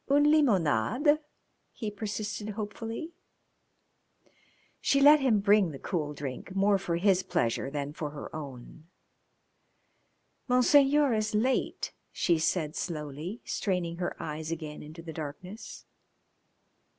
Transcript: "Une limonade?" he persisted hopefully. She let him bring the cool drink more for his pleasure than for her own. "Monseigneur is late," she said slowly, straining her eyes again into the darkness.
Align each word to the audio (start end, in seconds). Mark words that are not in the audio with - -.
"Une 0.09 0.25
limonade?" 0.31 1.19
he 1.71 1.91
persisted 1.91 2.49
hopefully. 2.49 3.11
She 4.79 4.99
let 4.99 5.19
him 5.19 5.39
bring 5.41 5.69
the 5.69 5.77
cool 5.77 6.15
drink 6.15 6.55
more 6.55 6.79
for 6.79 6.95
his 6.95 7.21
pleasure 7.21 7.69
than 7.69 7.93
for 7.93 8.09
her 8.09 8.35
own. 8.35 8.87
"Monseigneur 10.47 11.13
is 11.13 11.35
late," 11.35 11.93
she 12.11 12.39
said 12.39 12.75
slowly, 12.75 13.41
straining 13.45 13.97
her 13.97 14.15
eyes 14.19 14.51
again 14.51 14.81
into 14.81 15.03
the 15.03 15.13
darkness. 15.13 15.85